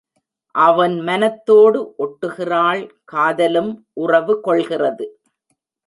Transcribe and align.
அவன் 0.55 0.95
மனத்தோடு 0.99 1.79
ஒட்டுகிறாள் 1.97 2.83
காத 3.05 3.49
லும் 3.49 3.71
உறவு 3.93 4.41
கொள்கிறது. 4.41 5.05